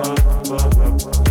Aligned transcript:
ba 0.00 0.14
ba 0.48 0.58
ba 0.74 1.29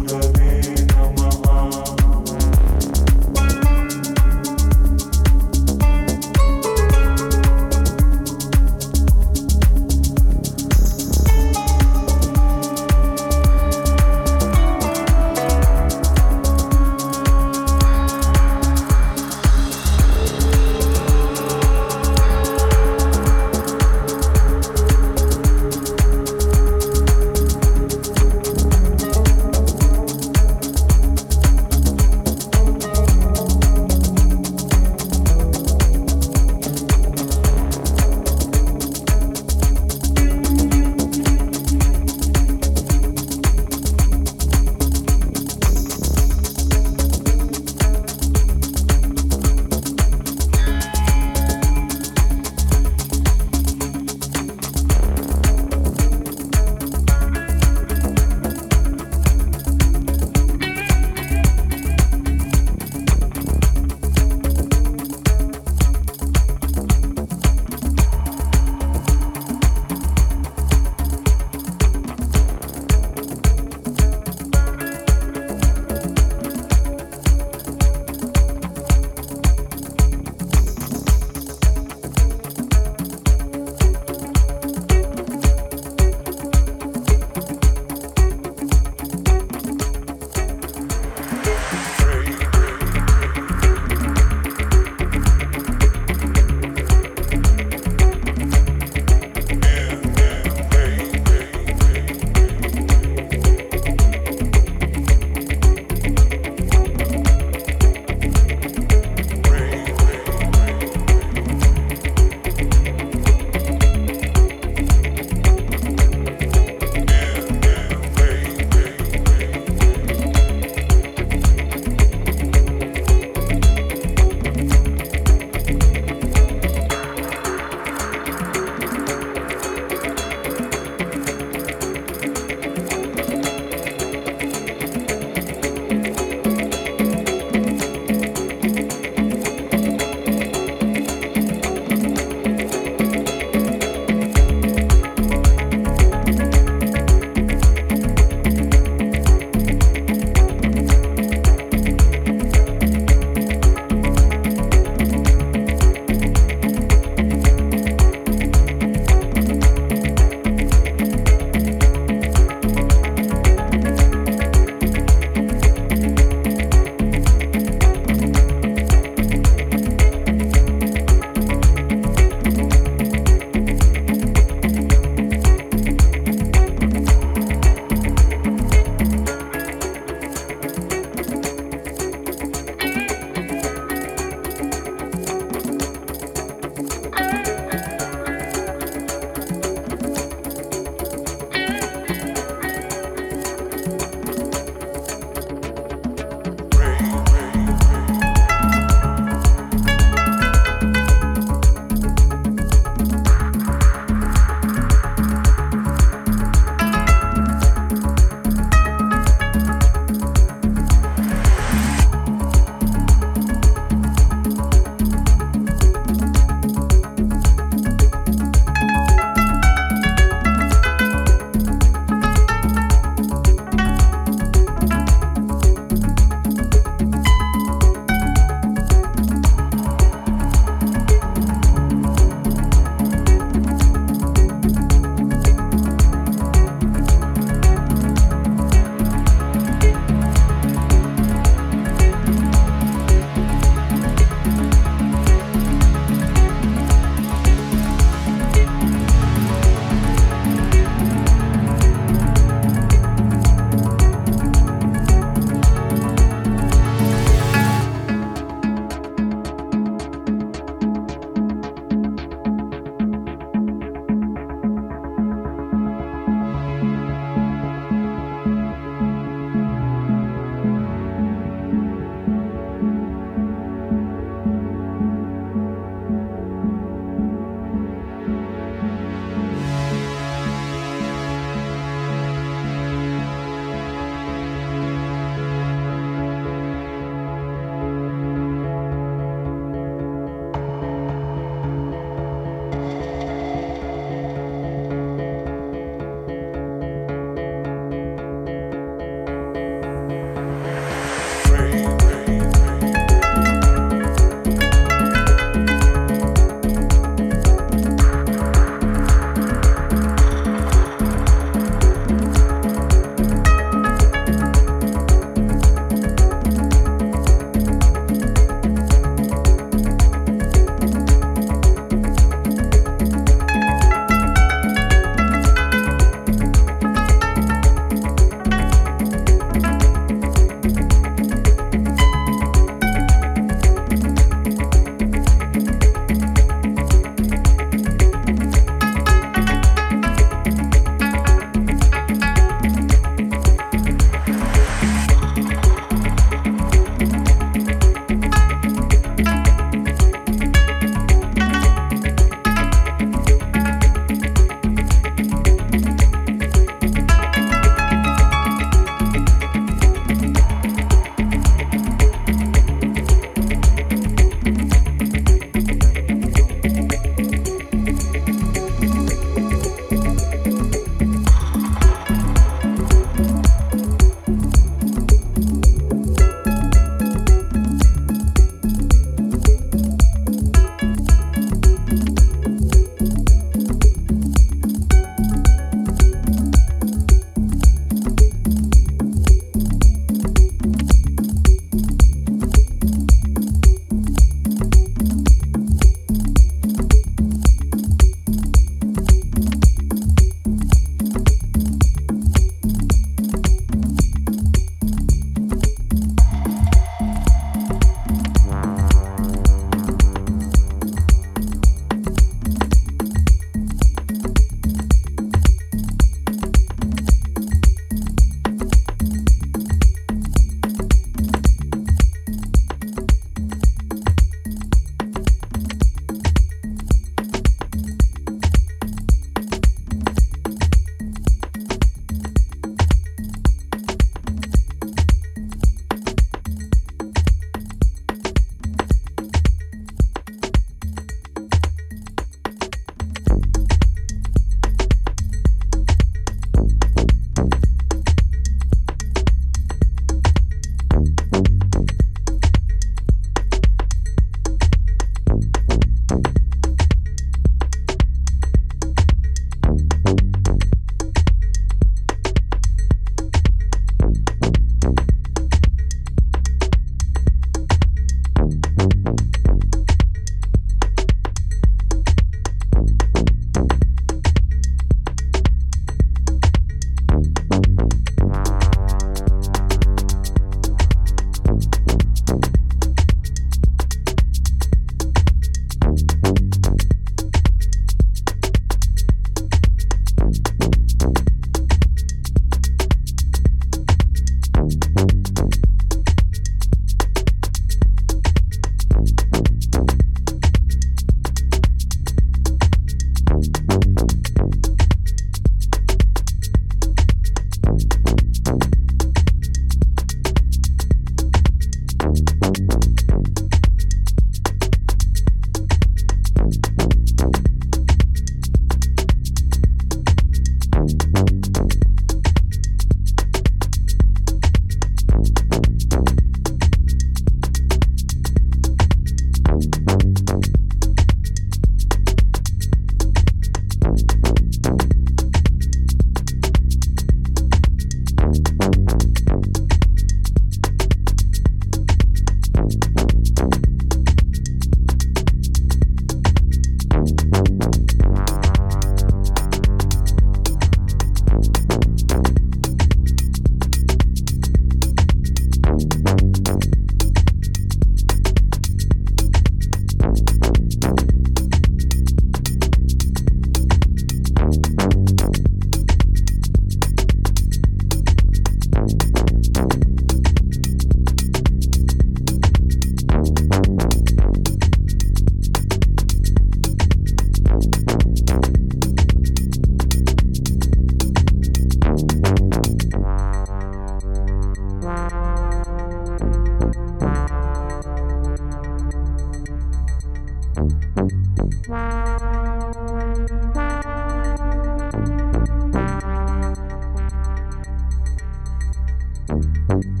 Música 599.31 600.00